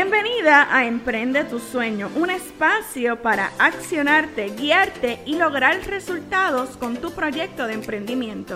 Bienvenida 0.00 0.72
a 0.72 0.86
Emprende 0.86 1.42
tu 1.42 1.58
Sueño, 1.58 2.08
un 2.14 2.30
espacio 2.30 3.20
para 3.20 3.50
accionarte, 3.58 4.50
guiarte 4.50 5.18
y 5.26 5.34
lograr 5.34 5.76
resultados 5.88 6.76
con 6.76 6.98
tu 6.98 7.10
proyecto 7.10 7.66
de 7.66 7.72
emprendimiento. 7.74 8.54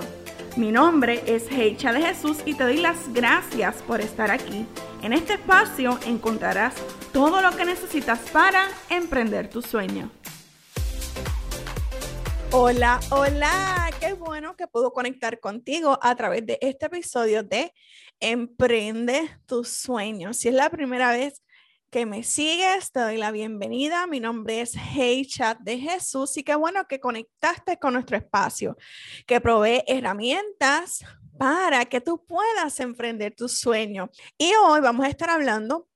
Mi 0.57 0.71
nombre 0.71 1.21
es 1.27 1.51
Heicha 1.51 1.93
de 1.93 2.01
Jesús 2.01 2.39
y 2.47 2.55
te 2.55 2.63
doy 2.63 2.77
las 2.77 3.13
gracias 3.13 3.83
por 3.83 4.01
estar 4.01 4.31
aquí. 4.31 4.67
En 5.03 5.13
este 5.13 5.33
espacio 5.33 5.99
encontrarás 6.07 6.77
todo 7.13 7.43
lo 7.43 7.51
que 7.57 7.65
necesitas 7.65 8.21
para 8.31 8.69
emprender 8.89 9.51
tu 9.51 9.63
sueño. 9.63 10.13
Hola, 12.53 13.01
hola, 13.11 13.91
qué 13.99 14.13
bueno 14.13 14.55
que 14.57 14.69
puedo 14.69 14.93
conectar 14.93 15.41
contigo 15.41 15.99
a 16.03 16.15
través 16.15 16.47
de 16.47 16.59
este 16.61 16.87
episodio 16.87 17.43
de 17.43 17.73
Emprende 18.25 19.37
tus 19.47 19.69
sueños. 19.69 20.37
Si 20.37 20.47
es 20.47 20.55
la 20.55 20.71
primera 20.71 21.11
vez 21.11 21.43
que 21.91 22.07
me 22.07 22.23
sigues, 22.23 22.93
te 22.93 23.01
doy 23.01 23.17
la 23.17 23.33
bienvenida. 23.33 24.07
Mi 24.07 24.21
nombre 24.21 24.61
es 24.61 24.75
Hey 24.77 25.27
Chat 25.27 25.59
de 25.59 25.77
Jesús 25.77 26.37
y 26.37 26.45
qué 26.45 26.55
bueno 26.55 26.87
que 26.87 27.01
conectaste 27.01 27.81
con 27.81 27.95
nuestro 27.95 28.17
espacio, 28.17 28.77
que 29.27 29.41
provee 29.41 29.83
herramientas 29.89 31.05
para 31.37 31.85
que 31.87 32.01
tú 32.01 32.25
puedas 32.25 32.79
emprender 32.79 33.35
tus 33.35 33.59
sueños. 33.59 34.09
Y 34.39 34.53
hoy 34.55 34.81
vamos 34.81 35.05
a 35.05 35.09
estar 35.09 35.29
hablando 35.29 35.89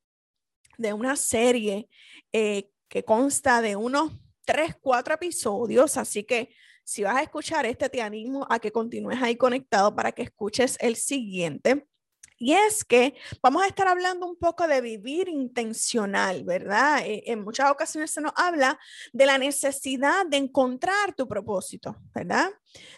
de 0.78 0.94
una 0.94 1.14
serie 1.14 1.88
eh, 2.32 2.70
que 2.88 3.04
consta 3.04 3.62
de 3.62 3.76
unos 3.76 4.10
tres, 4.44 4.74
cuatro 4.80 5.14
episodios, 5.14 5.96
así 5.96 6.24
que 6.24 6.52
si 6.82 7.04
vas 7.04 7.18
a 7.18 7.22
escuchar 7.22 7.66
este, 7.66 7.88
te 7.88 8.02
animo 8.02 8.48
a 8.50 8.58
que 8.58 8.72
continúes 8.72 9.22
ahí 9.22 9.36
conectado 9.36 9.94
para 9.94 10.10
que 10.10 10.22
escuches 10.22 10.76
el 10.80 10.96
siguiente. 10.96 11.86
Y 12.38 12.52
es 12.52 12.84
que 12.84 13.14
vamos 13.42 13.62
a 13.62 13.66
estar 13.66 13.88
hablando 13.88 14.26
un 14.26 14.36
poco 14.36 14.66
de 14.66 14.80
vivir 14.80 15.28
intencional, 15.28 16.44
¿verdad? 16.44 17.00
Eh, 17.06 17.22
en 17.26 17.42
muchas 17.42 17.70
ocasiones 17.70 18.10
se 18.10 18.20
nos 18.20 18.32
habla 18.36 18.78
de 19.12 19.26
la 19.26 19.38
necesidad 19.38 20.26
de 20.26 20.36
encontrar 20.36 21.14
tu 21.14 21.26
propósito, 21.26 21.96
¿verdad? 22.14 22.50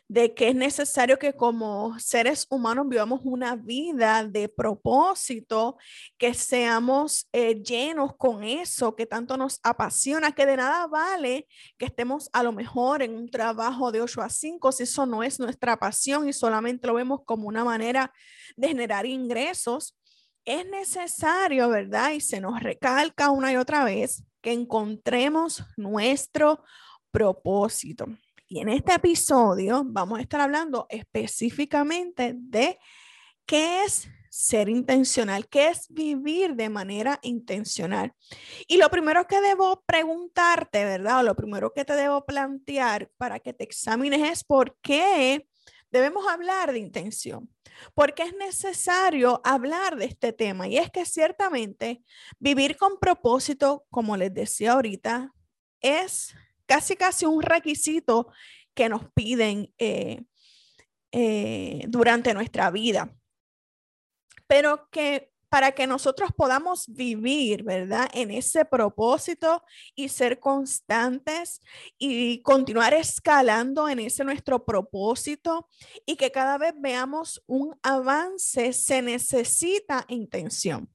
De 0.08 0.34
que 0.34 0.48
es 0.48 0.54
necesario 0.54 1.18
que 1.18 1.34
como 1.34 1.98
seres 1.98 2.46
humanos 2.48 2.86
vivamos 2.88 3.20
una 3.24 3.56
vida 3.56 4.24
de 4.24 4.48
propósito, 4.48 5.76
que 6.16 6.32
seamos 6.32 7.28
eh, 7.32 7.62
llenos 7.62 8.16
con 8.16 8.42
eso 8.42 8.96
que 8.96 9.06
tanto 9.06 9.36
nos 9.36 9.60
apasiona, 9.62 10.32
que 10.32 10.46
de 10.46 10.56
nada 10.56 10.86
vale 10.86 11.46
que 11.76 11.86
estemos 11.86 12.30
a 12.32 12.42
lo 12.42 12.52
mejor 12.52 13.02
en 13.02 13.14
un 13.14 13.30
trabajo 13.30 13.92
de 13.92 14.00
8 14.00 14.22
a 14.22 14.30
5 14.30 14.72
si 14.72 14.84
eso 14.84 15.06
no 15.06 15.22
es 15.22 15.38
nuestra 15.38 15.76
pasión 15.76 16.28
y 16.28 16.32
solamente 16.32 16.86
lo 16.86 16.94
vemos 16.94 17.20
como 17.24 17.48
una 17.48 17.64
manera 17.64 18.12
de 18.56 18.68
generar 18.68 19.06
ingresos, 19.06 19.96
es 20.44 20.66
necesario, 20.66 21.68
¿verdad? 21.68 22.12
Y 22.12 22.20
se 22.20 22.40
nos 22.40 22.60
recalca 22.62 23.30
una 23.30 23.52
y 23.52 23.56
otra 23.56 23.84
vez 23.84 24.24
que 24.40 24.52
encontremos 24.52 25.62
nuestro 25.76 26.62
propósito. 27.10 28.06
Y 28.48 28.60
en 28.60 28.70
este 28.70 28.94
episodio 28.94 29.82
vamos 29.84 30.18
a 30.18 30.22
estar 30.22 30.40
hablando 30.40 30.86
específicamente 30.88 32.32
de 32.34 32.78
qué 33.44 33.84
es 33.84 34.08
ser 34.30 34.70
intencional, 34.70 35.48
qué 35.48 35.68
es 35.68 35.86
vivir 35.90 36.54
de 36.54 36.70
manera 36.70 37.18
intencional. 37.22 38.14
Y 38.66 38.78
lo 38.78 38.88
primero 38.88 39.26
que 39.26 39.42
debo 39.42 39.82
preguntarte, 39.84 40.84
¿verdad? 40.84 41.20
O 41.20 41.22
lo 41.24 41.36
primero 41.36 41.72
que 41.74 41.84
te 41.84 41.92
debo 41.92 42.24
plantear 42.24 43.10
para 43.18 43.38
que 43.38 43.52
te 43.52 43.64
examines 43.64 44.30
es 44.30 44.44
por 44.44 44.78
qué 44.80 45.46
debemos 45.90 46.26
hablar 46.26 46.72
de 46.72 46.78
intención 46.78 47.50
porque 47.94 48.22
es 48.24 48.34
necesario 48.34 49.40
hablar 49.44 49.96
de 49.96 50.06
este 50.06 50.32
tema. 50.32 50.68
Y 50.68 50.78
es 50.78 50.90
que 50.90 51.04
ciertamente 51.04 52.02
vivir 52.38 52.76
con 52.76 52.98
propósito, 52.98 53.86
como 53.90 54.16
les 54.16 54.32
decía 54.34 54.72
ahorita, 54.72 55.32
es 55.80 56.34
casi 56.68 56.96
casi 56.96 57.24
un 57.26 57.42
requisito 57.42 58.30
que 58.74 58.88
nos 58.88 59.10
piden 59.12 59.72
eh, 59.78 60.22
eh, 61.10 61.84
durante 61.88 62.34
nuestra 62.34 62.70
vida. 62.70 63.12
Pero 64.46 64.88
que 64.90 65.32
para 65.48 65.72
que 65.72 65.86
nosotros 65.86 66.30
podamos 66.36 66.86
vivir, 66.88 67.62
¿verdad? 67.62 68.08
En 68.12 68.30
ese 68.30 68.66
propósito 68.66 69.64
y 69.94 70.10
ser 70.10 70.38
constantes 70.38 71.62
y 71.98 72.42
continuar 72.42 72.92
escalando 72.92 73.88
en 73.88 73.98
ese 73.98 74.24
nuestro 74.24 74.64
propósito 74.64 75.68
y 76.04 76.16
que 76.16 76.30
cada 76.30 76.58
vez 76.58 76.74
veamos 76.76 77.42
un 77.46 77.78
avance, 77.82 78.74
se 78.74 79.00
necesita 79.00 80.04
intención. 80.08 80.90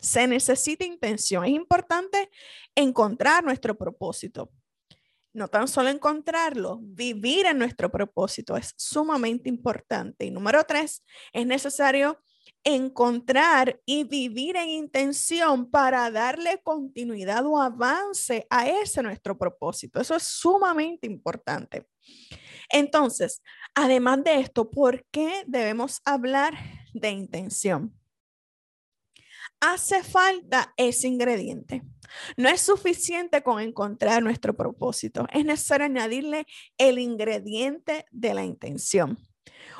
Se 0.00 0.26
necesita 0.26 0.84
intención. 0.86 1.44
Es 1.44 1.50
importante 1.50 2.30
encontrar 2.74 3.44
nuestro 3.44 3.76
propósito. 3.76 4.50
No 5.32 5.48
tan 5.48 5.68
solo 5.68 5.88
encontrarlo, 5.88 6.80
vivir 6.82 7.46
en 7.46 7.58
nuestro 7.58 7.90
propósito 7.90 8.56
es 8.56 8.74
sumamente 8.76 9.48
importante. 9.48 10.24
Y 10.24 10.30
número 10.30 10.64
tres, 10.64 11.04
es 11.32 11.46
necesario 11.46 12.18
encontrar 12.64 13.80
y 13.86 14.04
vivir 14.04 14.56
en 14.56 14.68
intención 14.68 15.70
para 15.70 16.10
darle 16.10 16.60
continuidad 16.62 17.46
o 17.46 17.60
avance 17.60 18.46
a 18.50 18.68
ese 18.68 19.02
nuestro 19.02 19.38
propósito. 19.38 20.00
Eso 20.00 20.16
es 20.16 20.24
sumamente 20.24 21.06
importante. 21.06 21.86
Entonces, 22.68 23.42
además 23.74 24.24
de 24.24 24.40
esto, 24.40 24.70
¿por 24.70 25.04
qué 25.10 25.44
debemos 25.46 26.00
hablar 26.04 26.54
de 26.92 27.10
intención? 27.10 27.99
Hace 29.60 30.02
falta 30.02 30.72
ese 30.76 31.06
ingrediente. 31.06 31.82
No 32.36 32.48
es 32.48 32.62
suficiente 32.62 33.42
con 33.42 33.60
encontrar 33.60 34.22
nuestro 34.22 34.56
propósito, 34.56 35.26
es 35.32 35.44
necesario 35.44 35.86
añadirle 35.86 36.46
el 36.78 36.98
ingrediente 36.98 38.06
de 38.10 38.34
la 38.34 38.44
intención. 38.44 39.18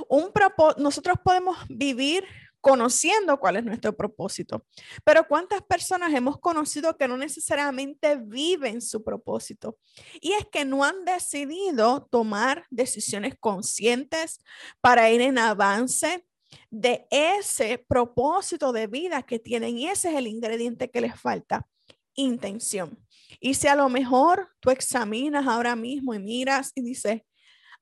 Un 0.08 0.30
nosotros 0.78 1.16
podemos 1.24 1.56
vivir 1.68 2.24
conociendo 2.60 3.38
cuál 3.40 3.56
es 3.56 3.64
nuestro 3.64 3.96
propósito. 3.96 4.66
Pero 5.04 5.26
¿cuántas 5.26 5.62
personas 5.62 6.12
hemos 6.12 6.38
conocido 6.38 6.96
que 6.96 7.08
no 7.08 7.16
necesariamente 7.16 8.16
viven 8.16 8.82
su 8.82 9.02
propósito? 9.02 9.78
Y 10.20 10.32
es 10.32 10.46
que 10.50 10.64
no 10.64 10.84
han 10.84 11.04
decidido 11.04 12.06
tomar 12.10 12.66
decisiones 12.70 13.34
conscientes 13.38 14.40
para 14.80 15.10
ir 15.10 15.20
en 15.22 15.38
avance 15.38 16.26
de 16.70 17.06
ese 17.10 17.78
propósito 17.78 18.72
de 18.72 18.86
vida 18.86 19.22
que 19.22 19.38
tienen. 19.38 19.78
Y 19.78 19.88
ese 19.88 20.10
es 20.10 20.16
el 20.16 20.26
ingrediente 20.26 20.90
que 20.90 21.00
les 21.00 21.18
falta, 21.18 21.66
intención. 22.14 22.98
Y 23.40 23.54
si 23.54 23.68
a 23.68 23.74
lo 23.74 23.88
mejor 23.88 24.48
tú 24.60 24.70
examinas 24.70 25.46
ahora 25.46 25.76
mismo 25.76 26.14
y 26.14 26.18
miras 26.18 26.72
y 26.74 26.82
dices, 26.82 27.22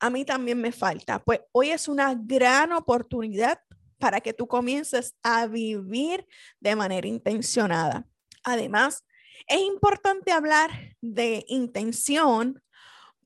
a 0.01 0.11
mí 0.11 0.25
también 0.25 0.61
me 0.61 0.73
falta, 0.73 1.19
pues 1.19 1.41
hoy 1.53 1.71
es 1.71 1.89
una 1.89 2.15
gran 2.15 2.73
oportunidad 2.73 3.61
para 3.99 4.21
que 4.21 4.33
tú 4.33 4.47
comiences 4.47 5.15
a 5.23 5.47
vivir 5.47 6.27
de 6.61 6.77
manera 6.77 7.09
intencionada. 7.09 8.07
Además, 8.45 9.05
es 9.47 9.61
importante 9.61 10.31
hablar 10.31 10.71
de 11.01 11.45
intención 11.49 12.63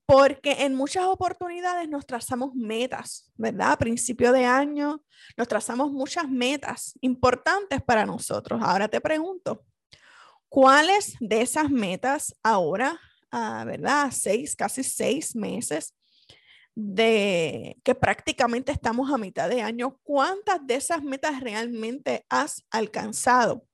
porque 0.05 0.63
en 0.63 0.75
muchas 0.75 1.05
oportunidades 1.05 1.87
nos 1.87 2.05
trazamos 2.05 2.53
metas, 2.55 3.31
¿verdad? 3.35 3.71
A 3.71 3.77
principio 3.77 4.31
de 4.31 4.45
año 4.45 5.03
nos 5.37 5.47
trazamos 5.47 5.91
muchas 5.91 6.29
metas 6.29 6.97
importantes 7.01 7.81
para 7.81 8.05
nosotros. 8.05 8.61
Ahora 8.63 8.87
te 8.87 8.99
pregunto, 8.99 9.65
¿cuáles 10.49 11.15
de 11.19 11.41
esas 11.41 11.69
metas 11.69 12.35
ahora, 12.43 12.99
ah, 13.31 13.63
¿verdad? 13.65 14.09
Seis, 14.11 14.55
casi 14.55 14.83
seis 14.83 15.35
meses, 15.35 15.95
de 16.75 17.77
que 17.83 17.95
prácticamente 17.95 18.71
estamos 18.71 19.11
a 19.11 19.17
mitad 19.17 19.47
de 19.47 19.61
año, 19.61 19.99
¿cuántas 20.03 20.65
de 20.65 20.75
esas 20.75 21.03
metas 21.03 21.39
realmente 21.39 22.25
has 22.29 22.65
alcanzado? 22.71 23.65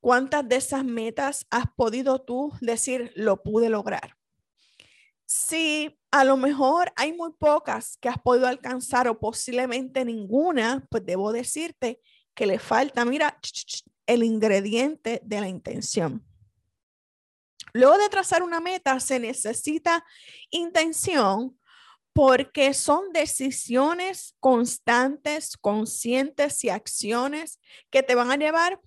¿Cuántas 0.00 0.48
de 0.48 0.56
esas 0.56 0.84
metas 0.84 1.46
has 1.50 1.64
podido 1.76 2.20
tú 2.20 2.52
decir 2.60 3.12
lo 3.14 3.42
pude 3.42 3.68
lograr? 3.68 4.19
Si 5.32 5.96
a 6.10 6.24
lo 6.24 6.36
mejor 6.36 6.92
hay 6.96 7.12
muy 7.12 7.30
pocas 7.38 7.96
que 7.98 8.08
has 8.08 8.18
podido 8.18 8.48
alcanzar 8.48 9.06
o 9.06 9.20
posiblemente 9.20 10.04
ninguna, 10.04 10.84
pues 10.90 11.06
debo 11.06 11.32
decirte 11.32 12.00
que 12.34 12.46
le 12.46 12.58
falta, 12.58 13.04
mira, 13.04 13.38
el 14.06 14.24
ingrediente 14.24 15.20
de 15.22 15.40
la 15.40 15.46
intención. 15.46 16.26
Luego 17.72 17.96
de 17.96 18.08
trazar 18.08 18.42
una 18.42 18.58
meta, 18.58 18.98
se 18.98 19.20
necesita 19.20 20.04
intención 20.50 21.56
porque 22.12 22.74
son 22.74 23.12
decisiones 23.12 24.34
constantes, 24.40 25.56
conscientes 25.56 26.64
y 26.64 26.70
acciones 26.70 27.60
que 27.88 28.02
te 28.02 28.16
van 28.16 28.32
a 28.32 28.36
llevar 28.36 28.80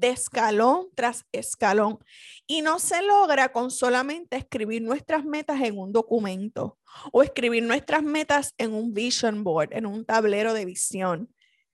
de 0.00 0.08
escalón 0.08 0.88
tras 0.94 1.26
escalón. 1.30 1.98
Y 2.46 2.62
no 2.62 2.78
se 2.78 3.02
logra 3.02 3.52
con 3.52 3.70
solamente 3.70 4.36
escribir 4.36 4.82
nuestras 4.82 5.24
metas 5.24 5.60
en 5.60 5.78
un 5.78 5.92
documento 5.92 6.78
o 7.12 7.22
escribir 7.22 7.62
nuestras 7.62 8.02
metas 8.02 8.54
en 8.58 8.72
un 8.72 8.94
vision 8.94 9.44
board, 9.44 9.72
en 9.72 9.86
un 9.86 10.04
tablero 10.04 10.54
de 10.54 10.64
visión. 10.64 11.32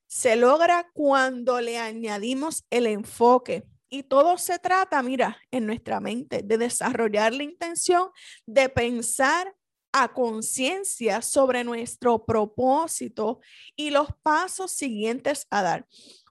Se 0.09 0.37
logra 0.37 0.91
cuando 0.93 1.61
le 1.61 1.79
añadimos 1.79 2.65
el 2.71 2.87
enfoque, 2.87 3.65
Y 3.89 4.03
todo 4.03 4.37
se 4.37 4.59
trata, 4.59 5.01
mira, 5.01 5.39
en 5.53 5.65
nuestra 5.65 6.01
mente, 6.01 6.43
de 6.43 6.59
desarrollar 6.59 7.33
la 7.33 7.45
intención 7.45 8.11
de 8.45 8.69
pensar 8.69 9.55
a 9.93 10.13
conciencia 10.13 11.23
sobre 11.23 11.63
nuestro 11.63 12.25
propósito 12.27 13.41
y 13.77 13.91
los 13.91 14.09
pasos 14.23 14.73
siguientes 14.73 15.47
a 15.51 15.63
dar. 15.63 15.87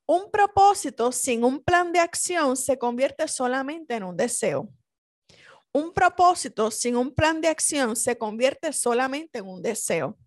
Un 0.07 0.29
propósito 0.29 1.11
sin 1.11 1.43
un 1.43 1.63
plan 1.63 1.91
de 1.91 1.99
acción 1.99 2.55
se 2.55 2.77
convierte 2.77 3.27
solamente 3.27 3.95
en 3.95 4.03
un 4.03 4.15
deseo. 4.15 4.69
Un 5.73 5.93
propósito 5.93 6.69
sin 6.71 6.95
un 6.95 7.13
plan 7.13 7.41
de 7.41 7.47
acción 7.47 7.95
se 7.95 8.17
convierte 8.17 8.71
solamente 8.71 9.39
en 9.39 9.47
un 9.47 9.61
deseo. 9.61 10.17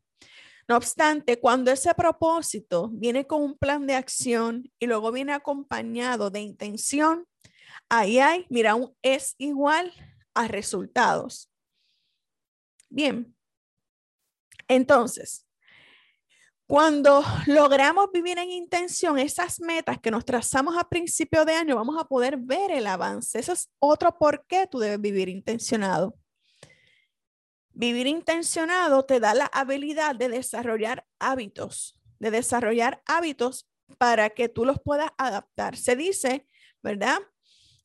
No 0.68 0.76
obstante, 0.76 1.40
cuando 1.40 1.70
ese 1.70 1.94
propósito 1.94 2.90
viene 2.92 3.26
con 3.26 3.42
un 3.42 3.56
plan 3.56 3.86
de 3.86 3.94
acción 3.94 4.70
y 4.78 4.86
luego 4.86 5.10
viene 5.10 5.32
acompañado 5.32 6.28
de 6.28 6.40
intención, 6.40 7.26
ahí 7.88 8.18
hay, 8.18 8.46
mira, 8.50 8.74
un 8.74 8.94
es 9.00 9.34
igual 9.38 9.92
a 10.34 10.46
resultados. 10.46 11.50
Bien, 12.90 13.34
entonces, 14.68 15.47
cuando 16.68 17.24
logramos 17.46 18.12
vivir 18.12 18.38
en 18.38 18.50
intención 18.50 19.18
esas 19.18 19.58
metas 19.58 19.98
que 19.98 20.10
nos 20.10 20.26
trazamos 20.26 20.76
a 20.76 20.86
principio 20.86 21.46
de 21.46 21.54
año, 21.54 21.76
vamos 21.76 21.96
a 21.98 22.04
poder 22.04 22.36
ver 22.36 22.70
el 22.70 22.86
avance. 22.86 23.38
Eso 23.38 23.54
es 23.54 23.70
otro 23.78 24.18
por 24.18 24.44
qué 24.46 24.66
tú 24.66 24.78
debes 24.78 25.00
vivir 25.00 25.30
intencionado. 25.30 26.14
Vivir 27.72 28.06
intencionado 28.06 29.06
te 29.06 29.18
da 29.18 29.32
la 29.32 29.46
habilidad 29.46 30.14
de 30.14 30.28
desarrollar 30.28 31.06
hábitos, 31.18 31.98
de 32.18 32.30
desarrollar 32.30 33.02
hábitos 33.06 33.66
para 33.96 34.28
que 34.28 34.50
tú 34.50 34.66
los 34.66 34.78
puedas 34.78 35.10
adaptar. 35.16 35.74
Se 35.74 35.96
dice, 35.96 36.46
¿verdad? 36.82 37.16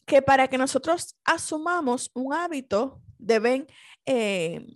Que 0.06 0.22
para 0.22 0.50
que 0.50 0.58
nosotros 0.58 1.16
asumamos 1.24 2.12
un 2.14 2.34
hábito, 2.34 3.02
deben 3.18 3.66
eh, 4.06 4.68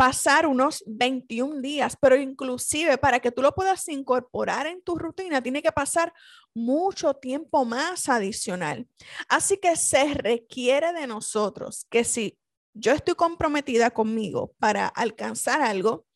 pasar 0.00 0.46
unos 0.46 0.82
21 0.86 1.60
días, 1.60 1.94
pero 2.00 2.16
inclusive 2.16 2.96
para 2.96 3.20
que 3.20 3.30
tú 3.30 3.42
lo 3.42 3.54
puedas 3.54 3.86
incorporar 3.86 4.66
en 4.66 4.80
tu 4.80 4.96
rutina, 4.96 5.42
tiene 5.42 5.60
que 5.60 5.72
pasar 5.72 6.14
mucho 6.54 7.12
tiempo 7.12 7.66
más 7.66 8.08
adicional. 8.08 8.88
Así 9.28 9.58
que 9.58 9.76
se 9.76 10.14
requiere 10.14 10.94
de 10.94 11.06
nosotros 11.06 11.86
que 11.90 12.04
si 12.04 12.38
yo 12.72 12.92
estoy 12.92 13.14
comprometida 13.14 13.90
conmigo 13.90 14.54
para 14.58 14.86
alcanzar 14.86 15.60
algo, 15.60 16.06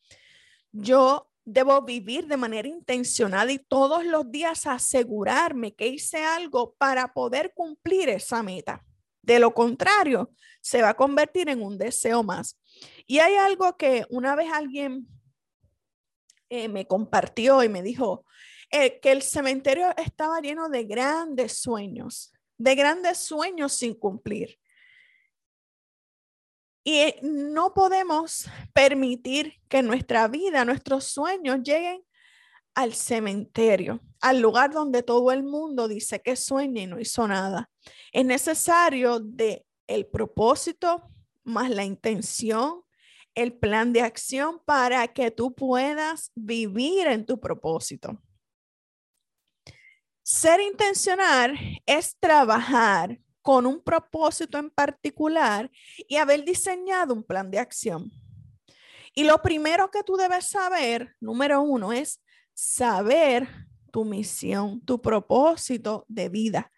yo 0.71 1.29
debo 1.43 1.79
vivir 1.83 2.25
de 2.25 2.37
manera 2.37 2.67
intencional 2.67 3.51
y 3.51 3.59
todos 3.59 4.03
los 4.03 4.31
días 4.31 4.65
asegurarme 4.65 5.75
que 5.75 5.89
hice 5.89 6.23
algo 6.23 6.73
para 6.79 7.13
poder 7.13 7.53
cumplir 7.53 8.09
esa 8.09 8.41
meta. 8.41 8.83
De 9.21 9.37
lo 9.37 9.53
contrario, 9.53 10.31
se 10.59 10.81
va 10.81 10.89
a 10.89 10.97
convertir 10.97 11.49
en 11.49 11.61
un 11.61 11.77
deseo 11.77 12.23
más. 12.23 12.59
Y 13.07 13.19
hay 13.19 13.35
algo 13.35 13.77
que 13.77 14.05
una 14.09 14.35
vez 14.35 14.51
alguien 14.51 15.07
eh, 16.49 16.67
me 16.67 16.87
compartió 16.87 17.63
y 17.63 17.69
me 17.69 17.81
dijo 17.81 18.25
eh, 18.71 18.99
que 18.99 19.11
el 19.11 19.21
cementerio 19.21 19.95
estaba 19.97 20.39
lleno 20.41 20.69
de 20.69 20.83
grandes 20.83 21.57
sueños, 21.59 22.33
de 22.57 22.75
grandes 22.75 23.17
sueños 23.17 23.73
sin 23.73 23.93
cumplir. 23.93 24.59
Y 26.83 26.99
eh, 26.99 27.19
no 27.23 27.73
podemos 27.73 28.47
permitir 28.73 29.55
que 29.67 29.81
nuestra 29.81 30.27
vida, 30.27 30.65
nuestros 30.65 31.05
sueños 31.05 31.59
lleguen 31.63 32.03
al 32.75 32.93
cementerio, 32.93 34.01
al 34.21 34.39
lugar 34.39 34.71
donde 34.71 35.01
todo 35.01 35.31
el 35.31 35.43
mundo 35.43 35.87
dice 35.87 36.21
que 36.21 36.35
sueña 36.35 36.81
y 36.81 36.87
no 36.87 36.99
hizo 36.99 37.27
nada. 37.27 37.69
Es 38.11 38.25
necesario 38.25 39.19
de 39.19 39.65
el 39.87 40.05
propósito 40.05 41.09
más 41.45 41.69
la 41.69 41.85
intención 41.85 42.85
el 43.35 43.53
plan 43.53 43.91
de 43.91 44.01
acción 44.01 44.61
para 44.65 45.07
que 45.09 45.29
tú 45.29 45.53
puedas 45.53 46.31
vivir 46.35 47.07
en 47.07 47.25
tu 47.25 47.39
propósito. 47.39 48.17
Ser 50.23 50.61
intencional 50.61 51.55
es 51.85 52.17
trabajar 52.17 53.19
con 53.41 53.67
un 53.67 53.83
propósito 53.83 54.57
en 54.57 54.71
particular 54.71 55.69
y 56.07 56.15
haber 56.15 56.43
diseñado 56.43 57.13
un 57.13 57.23
plan 57.23 57.51
de 57.51 57.59
acción. 57.59 58.09
Y 59.13 59.23
lo 59.23 59.39
primero 59.41 59.91
que 59.91 60.01
tú 60.01 60.15
debes 60.15 60.47
saber, 60.47 61.15
número 61.19 61.61
uno, 61.61 61.93
es 61.93 62.23
saber 62.53 63.47
tu 63.91 64.03
misión, 64.03 64.83
tu 64.83 64.99
propósito 65.01 66.05
de 66.07 66.29
vida. 66.29 66.71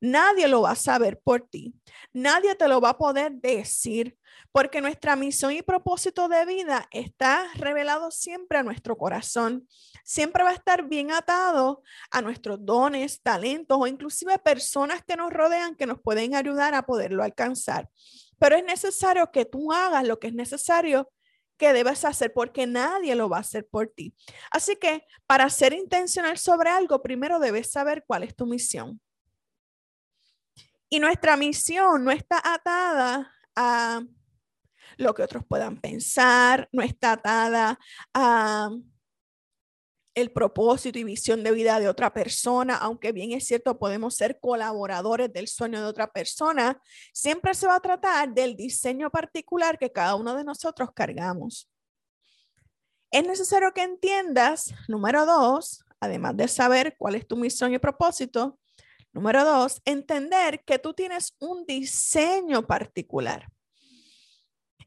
Nadie 0.00 0.48
lo 0.48 0.62
va 0.62 0.72
a 0.72 0.76
saber 0.76 1.20
por 1.20 1.48
ti. 1.48 1.74
Nadie 2.12 2.54
te 2.54 2.68
lo 2.68 2.80
va 2.80 2.90
a 2.90 2.98
poder 2.98 3.32
decir 3.32 4.16
porque 4.52 4.80
nuestra 4.80 5.14
misión 5.14 5.52
y 5.52 5.62
propósito 5.62 6.28
de 6.28 6.44
vida 6.46 6.88
está 6.90 7.46
revelado 7.54 8.10
siempre 8.10 8.58
a 8.58 8.62
nuestro 8.62 8.96
corazón. 8.96 9.68
Siempre 10.04 10.42
va 10.42 10.50
a 10.50 10.54
estar 10.54 10.88
bien 10.88 11.12
atado 11.12 11.82
a 12.10 12.22
nuestros 12.22 12.64
dones, 12.64 13.20
talentos 13.22 13.78
o 13.78 13.86
inclusive 13.86 14.38
personas 14.38 15.04
que 15.04 15.16
nos 15.16 15.32
rodean 15.32 15.76
que 15.76 15.86
nos 15.86 16.00
pueden 16.00 16.34
ayudar 16.34 16.74
a 16.74 16.86
poderlo 16.86 17.22
alcanzar. 17.22 17.88
Pero 18.38 18.56
es 18.56 18.64
necesario 18.64 19.30
que 19.30 19.44
tú 19.44 19.72
hagas 19.72 20.06
lo 20.06 20.18
que 20.18 20.28
es 20.28 20.34
necesario 20.34 21.10
que 21.58 21.74
debes 21.74 22.06
hacer 22.06 22.32
porque 22.32 22.66
nadie 22.66 23.14
lo 23.14 23.28
va 23.28 23.36
a 23.36 23.40
hacer 23.40 23.66
por 23.66 23.88
ti. 23.88 24.14
Así 24.50 24.76
que 24.76 25.04
para 25.26 25.50
ser 25.50 25.74
intencional 25.74 26.38
sobre 26.38 26.70
algo, 26.70 27.02
primero 27.02 27.38
debes 27.38 27.70
saber 27.70 28.02
cuál 28.06 28.22
es 28.22 28.34
tu 28.34 28.46
misión. 28.46 28.98
Y 30.90 30.98
nuestra 30.98 31.36
misión 31.36 32.04
no 32.04 32.10
está 32.10 32.42
atada 32.44 33.32
a 33.54 34.02
lo 34.96 35.14
que 35.14 35.22
otros 35.22 35.44
puedan 35.48 35.80
pensar, 35.80 36.68
no 36.72 36.82
está 36.82 37.12
atada 37.12 37.78
a 38.12 38.70
el 40.14 40.32
propósito 40.32 40.98
y 40.98 41.04
visión 41.04 41.44
de 41.44 41.52
vida 41.52 41.78
de 41.78 41.88
otra 41.88 42.12
persona, 42.12 42.76
aunque 42.76 43.12
bien 43.12 43.32
es 43.32 43.46
cierto, 43.46 43.78
podemos 43.78 44.16
ser 44.16 44.40
colaboradores 44.40 45.32
del 45.32 45.46
sueño 45.46 45.80
de 45.80 45.86
otra 45.86 46.12
persona, 46.12 46.80
siempre 47.12 47.54
se 47.54 47.68
va 47.68 47.76
a 47.76 47.80
tratar 47.80 48.34
del 48.34 48.56
diseño 48.56 49.10
particular 49.10 49.78
que 49.78 49.92
cada 49.92 50.16
uno 50.16 50.34
de 50.34 50.44
nosotros 50.44 50.90
cargamos. 50.92 51.70
Es 53.12 53.24
necesario 53.24 53.72
que 53.72 53.82
entiendas, 53.82 54.74
número 54.88 55.24
dos, 55.24 55.84
además 56.00 56.36
de 56.36 56.48
saber 56.48 56.96
cuál 56.98 57.14
es 57.14 57.26
tu 57.26 57.36
misión 57.36 57.72
y 57.72 57.78
propósito, 57.78 58.58
Número 59.12 59.44
dos, 59.44 59.82
entender 59.84 60.62
que 60.64 60.78
tú 60.78 60.94
tienes 60.94 61.34
un 61.40 61.66
diseño 61.66 62.66
particular. 62.66 63.48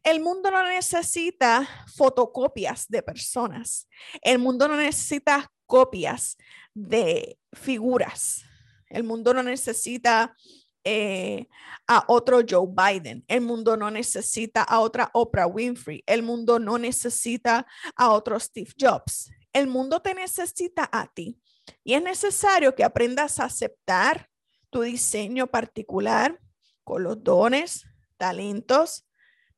El 0.01 0.22
mundo 0.22 0.51
no 0.51 0.68
necesita 0.68 1.68
fotocopias 1.96 2.88
de 2.88 3.01
personas. 3.03 3.88
El 4.22 4.39
mundo 4.39 4.68
no 4.68 4.75
necesita 4.75 5.51
copias 5.65 6.38
de 6.74 7.38
figuras. 7.53 8.44
El 8.89 9.03
mundo 9.03 9.34
no 9.34 9.44
necesita 9.44 10.36
eh, 10.84 11.48
a 11.88 12.03
otro 12.08 12.42
Joe 12.48 12.68
Biden. 12.68 13.24
El 13.27 13.42
mundo 13.42 13.77
no 13.77 13.89
necesita 13.89 14.63
a 14.63 14.80
otra 14.80 15.10
Oprah 15.13 15.48
Winfrey. 15.48 16.03
El 16.06 16.24
mundo 16.24 16.60
no 16.60 16.77
necesita 16.77 17.65
a 17.96 18.12
otro 18.12 18.39
Steve 18.39 18.72
Jobs. 18.80 19.32
El 19.53 19.68
mundo 19.68 20.01
te 20.01 20.13
necesita 20.13 20.89
a 20.92 21.08
ti. 21.08 21.39
Y 21.84 21.93
es 21.93 22.01
necesario 22.01 22.75
que 22.75 22.84
aprendas 22.84 23.39
a 23.39 23.46
aceptar 23.46 24.29
tu 24.70 24.82
diseño 24.82 25.48
particular 25.48 26.39
con 26.84 27.03
los 27.03 27.24
dones, 27.24 27.86
talentos, 28.17 29.08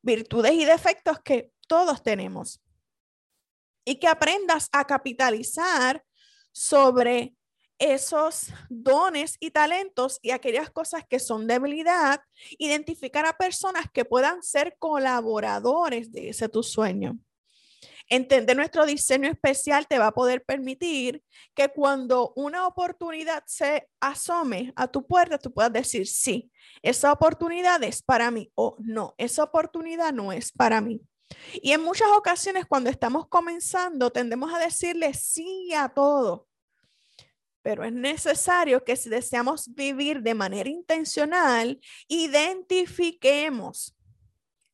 virtudes 0.01 0.53
y 0.53 0.65
defectos 0.65 1.19
que 1.23 1.51
todos 1.67 2.03
tenemos. 2.03 2.61
Y 3.85 3.99
que 3.99 4.07
aprendas 4.07 4.69
a 4.71 4.85
capitalizar 4.85 6.03
sobre 6.51 7.35
esos 7.77 8.53
dones 8.69 9.35
y 9.39 9.51
talentos 9.51 10.19
y 10.21 10.31
aquellas 10.31 10.69
cosas 10.69 11.03
que 11.07 11.19
son 11.19 11.47
debilidad, 11.47 12.21
identificar 12.57 13.25
a 13.25 13.37
personas 13.37 13.85
que 13.93 14.05
puedan 14.05 14.41
ser 14.43 14.77
colaboradores 14.79 16.11
de 16.11 16.29
ese 16.29 16.47
tu 16.49 16.63
sueño. 16.63 17.19
Entender 18.07 18.55
nuestro 18.55 18.85
diseño 18.85 19.29
especial 19.29 19.87
te 19.87 19.97
va 19.97 20.07
a 20.07 20.13
poder 20.13 20.43
permitir 20.45 21.23
que 21.55 21.69
cuando 21.69 22.33
una 22.35 22.67
oportunidad 22.67 23.43
se 23.47 23.87
asome 23.99 24.73
a 24.75 24.87
tu 24.87 25.07
puerta, 25.07 25.39
tú 25.39 25.51
puedas 25.51 25.73
decir, 25.73 26.07
sí, 26.07 26.51
esa 26.83 27.11
oportunidad 27.11 27.83
es 27.83 28.03
para 28.03 28.29
mí 28.29 28.51
o 28.53 28.75
no, 28.79 29.15
esa 29.17 29.43
oportunidad 29.43 30.13
no 30.13 30.31
es 30.31 30.51
para 30.51 30.81
mí. 30.81 31.01
Y 31.53 31.71
en 31.71 31.81
muchas 31.81 32.09
ocasiones 32.15 32.65
cuando 32.67 32.89
estamos 32.89 33.27
comenzando 33.27 34.11
tendemos 34.11 34.53
a 34.53 34.59
decirle 34.59 35.13
sí 35.13 35.73
a 35.73 35.89
todo. 35.89 36.47
Pero 37.63 37.83
es 37.83 37.93
necesario 37.93 38.83
que 38.83 38.95
si 38.95 39.09
deseamos 39.09 39.73
vivir 39.73 40.21
de 40.21 40.35
manera 40.35 40.69
intencional, 40.69 41.79
identifiquemos 42.07 43.97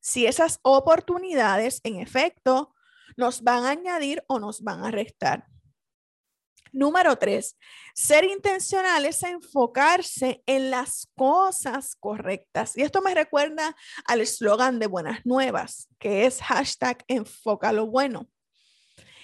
si 0.01 0.25
esas 0.25 0.59
oportunidades 0.63 1.79
en 1.85 2.01
efecto 2.01 2.73
nos 3.17 3.41
van 3.43 3.65
a 3.65 3.69
añadir 3.69 4.23
o 4.27 4.39
nos 4.39 4.61
van 4.61 4.83
a 4.83 4.91
restar. 4.91 5.47
Número 6.73 7.17
tres, 7.17 7.57
ser 7.93 8.23
intencional 8.23 9.05
es 9.05 9.23
enfocarse 9.23 10.41
en 10.45 10.71
las 10.71 11.09
cosas 11.15 11.97
correctas. 11.99 12.77
Y 12.77 12.83
esto 12.83 13.01
me 13.01 13.13
recuerda 13.13 13.75
al 14.05 14.21
eslogan 14.21 14.79
de 14.79 14.87
Buenas 14.87 15.25
Nuevas, 15.25 15.89
que 15.99 16.25
es 16.25 16.41
hashtag 16.41 17.03
enfoca 17.07 17.73
lo 17.73 17.87
bueno. 17.87 18.29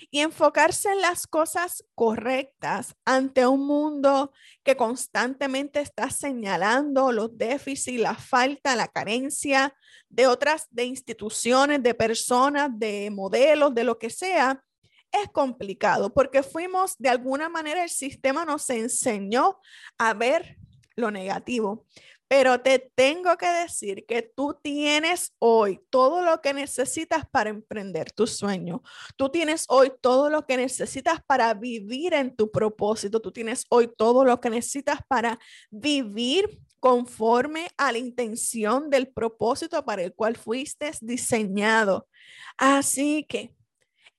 Y 0.10 0.22
enfocarse 0.22 0.90
en 0.90 1.02
las 1.02 1.28
cosas 1.28 1.84
correctas 1.94 2.96
ante 3.04 3.46
un 3.46 3.68
mundo 3.68 4.32
que 4.64 4.78
constantemente 4.78 5.82
está 5.82 6.10
señalando 6.10 7.12
los 7.12 7.38
déficits, 7.38 8.00
la 8.00 8.16
falta, 8.16 8.76
la 8.76 8.88
carencia 8.88 9.76
de 10.10 10.28
otras, 10.28 10.68
de 10.72 10.86
instituciones, 10.86 11.84
de 11.84 11.94
personas, 11.94 12.70
de 12.72 13.10
modelos, 13.12 13.76
de 13.76 13.84
lo 13.84 14.00
que 14.00 14.10
sea, 14.10 14.64
es 15.12 15.30
complicado 15.32 16.14
porque 16.14 16.44
fuimos, 16.44 16.98
de 16.98 17.10
alguna 17.10 17.50
manera, 17.50 17.84
el 17.84 17.90
sistema 17.90 18.46
nos 18.46 18.70
enseñó 18.70 19.60
a 19.98 20.14
ver 20.14 20.58
lo 20.96 21.12
negativo. 21.12 21.86
Pero 22.28 22.60
te 22.62 22.92
tengo 22.94 23.38
que 23.38 23.48
decir 23.48 24.06
que 24.06 24.22
tú 24.22 24.60
tienes 24.62 25.34
hoy 25.40 25.80
todo 25.90 26.22
lo 26.22 26.42
que 26.42 26.54
necesitas 26.54 27.26
para 27.30 27.50
emprender 27.50 28.12
tu 28.12 28.28
sueño. 28.28 28.84
Tú 29.16 29.30
tienes 29.30 29.66
hoy 29.70 29.92
todo 30.02 30.30
lo 30.30 30.46
que 30.46 30.58
necesitas 30.58 31.22
para 31.26 31.54
vivir 31.54 32.14
en 32.14 32.36
tu 32.36 32.52
propósito. 32.52 33.22
Tú 33.22 33.32
tienes 33.32 33.66
hoy 33.70 33.90
todo 33.96 34.26
lo 34.26 34.42
que 34.42 34.50
necesitas 34.50 35.00
para 35.08 35.40
vivir 35.70 36.60
conforme 36.80 37.70
a 37.78 37.92
la 37.92 37.98
intención 37.98 38.90
del 38.90 39.08
propósito 39.08 39.84
para 39.86 40.04
el 40.04 40.14
cual 40.14 40.36
fuiste 40.36 40.92
diseñado. 41.02 42.08
Así 42.58 43.26
que 43.28 43.56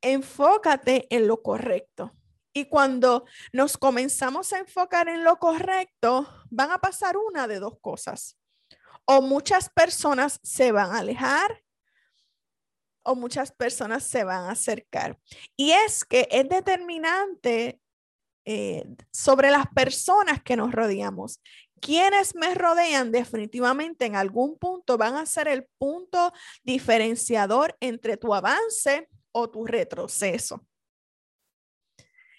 enfócate 0.01 1.07
en 1.11 1.27
lo 1.27 1.43
correcto. 1.43 2.13
Y 2.53 2.65
cuando 2.65 3.25
nos 3.53 3.77
comenzamos 3.77 4.53
a 4.53 4.59
enfocar 4.59 5.09
en 5.09 5.23
lo 5.23 5.37
correcto, 5.37 6.29
van 6.51 6.71
a 6.71 6.79
pasar 6.79 7.17
una 7.17 7.47
de 7.47 7.61
dos 7.61 7.79
cosas. 7.81 8.39
O 9.05 9.23
muchas 9.23 9.71
personas 9.71 10.41
se 10.43 10.73
van 10.73 10.93
a 10.93 10.99
alejar 10.99 11.63
o 13.09 13.15
muchas 13.15 13.53
personas 13.53 14.05
se 14.05 14.23
van 14.23 14.45
a 14.45 14.51
acercar. 14.51 15.19
Y 15.57 15.71
es 15.71 16.05
que 16.05 16.29
es 16.31 16.49
determinante 16.49 17.81
eh, 18.45 18.85
sobre 19.11 19.51
las 19.51 19.67
personas 19.69 20.43
que 20.43 20.57
nos 20.57 20.73
rodeamos. 20.73 21.41
Quienes 21.81 22.35
me 22.35 22.55
rodean 22.55 23.11
definitivamente 23.11 24.05
en 24.05 24.17
algún 24.17 24.59
punto 24.59 24.99
van 24.99 25.17
a 25.17 25.27
ser 25.27 25.49
el 25.49 25.67
punto 25.79 26.33
diferenciador 26.65 27.77
entre 27.81 28.17
tu 28.17 28.35
avance 28.35 29.09
o 29.33 29.49
tu 29.49 29.65
retroceso. 29.65 30.67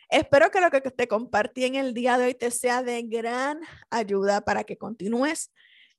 Espero 0.10 0.50
que 0.50 0.60
lo 0.60 0.72
que 0.72 0.82
te 0.82 1.08
compartí 1.08 1.66
en 1.66 1.76
el 1.76 1.94
día 1.94 2.18
de 2.18 2.26
hoy 2.26 2.34
te 2.34 2.50
sea 2.52 2.82
de 2.82 3.04
gran 3.04 3.60
ayuda 3.92 4.42
para 4.42 4.64
que 4.64 4.78
continúes 4.78 5.52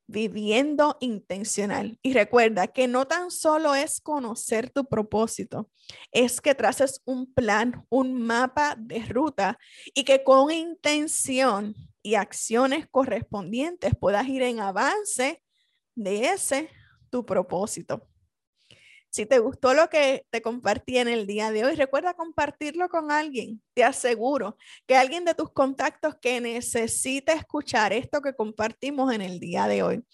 viviendo 0.08 0.96
intencional. 1.00 1.98
Y 2.02 2.12
recuerda 2.12 2.66
que 2.66 2.88
no 2.88 3.06
tan 3.06 3.30
solo 3.30 3.76
es 3.76 4.00
conocer 4.00 4.68
tu 4.68 4.84
propósito, 4.84 5.70
es 6.10 6.40
que 6.40 6.56
traces 6.56 7.00
un 7.04 7.32
plan, 7.32 7.86
un 7.88 8.20
mapa 8.20 8.74
de 8.76 9.04
ruta 9.06 9.58
y 9.94 10.02
que 10.02 10.24
con 10.24 10.50
intención 10.50 11.76
y 12.02 12.16
acciones 12.16 12.86
correspondientes 12.90 13.92
puedas 13.98 14.26
ir 14.26 14.42
en 14.42 14.58
avance 14.58 15.40
de 15.94 16.24
ese 16.30 16.68
tu 17.10 17.24
propósito. 17.24 18.09
Si 19.10 19.26
te 19.26 19.40
gustó 19.40 19.74
lo 19.74 19.90
que 19.90 20.24
te 20.30 20.40
compartí 20.40 20.98
en 20.98 21.08
el 21.08 21.26
día 21.26 21.50
de 21.50 21.64
hoy, 21.64 21.74
recuerda 21.74 22.14
compartirlo 22.14 22.88
con 22.88 23.10
alguien. 23.10 23.60
Te 23.74 23.82
aseguro 23.82 24.56
que 24.86 24.96
alguien 24.96 25.24
de 25.24 25.34
tus 25.34 25.52
contactos 25.52 26.14
que 26.22 26.40
necesite 26.40 27.32
escuchar 27.32 27.92
esto 27.92 28.22
que 28.22 28.34
compartimos 28.34 29.12
en 29.12 29.20
el 29.20 29.40
día 29.40 29.66
de 29.66 29.82
hoy. 29.82 30.04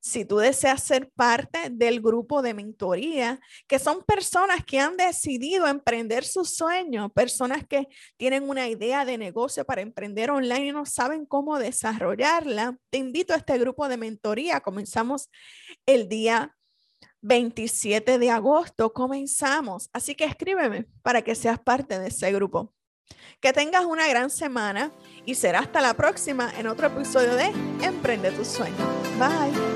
Si 0.00 0.24
tú 0.24 0.38
deseas 0.38 0.82
ser 0.82 1.10
parte 1.10 1.68
del 1.70 2.00
grupo 2.00 2.42
de 2.42 2.54
mentoría, 2.54 3.40
que 3.68 3.78
son 3.78 4.04
personas 4.04 4.64
que 4.64 4.80
han 4.80 4.96
decidido 4.96 5.66
emprender 5.68 6.24
su 6.24 6.44
sueño, 6.44 7.10
personas 7.10 7.64
que 7.66 7.86
tienen 8.16 8.48
una 8.48 8.68
idea 8.68 9.04
de 9.04 9.18
negocio 9.18 9.64
para 9.64 9.82
emprender 9.82 10.30
online 10.30 10.66
y 10.66 10.72
no 10.72 10.84
saben 10.84 11.26
cómo 11.26 11.58
desarrollarla, 11.58 12.76
te 12.90 12.98
invito 12.98 13.34
a 13.34 13.38
este 13.38 13.58
grupo 13.58 13.88
de 13.88 13.96
mentoría. 13.96 14.60
Comenzamos 14.60 15.28
el 15.86 16.08
día 16.08 16.56
27 17.26 18.18
de 18.18 18.30
agosto 18.30 18.92
comenzamos. 18.92 19.90
Así 19.92 20.14
que 20.14 20.24
escríbeme 20.24 20.86
para 21.02 21.22
que 21.22 21.34
seas 21.34 21.58
parte 21.58 21.98
de 21.98 22.08
ese 22.08 22.32
grupo. 22.32 22.72
Que 23.40 23.52
tengas 23.52 23.84
una 23.84 24.08
gran 24.08 24.30
semana 24.30 24.92
y 25.24 25.34
será 25.34 25.60
hasta 25.60 25.80
la 25.80 25.94
próxima 25.94 26.50
en 26.58 26.66
otro 26.66 26.86
episodio 26.88 27.34
de 27.34 27.52
Emprende 27.82 28.30
tu 28.32 28.44
sueño. 28.44 28.76
Bye. 29.18 29.75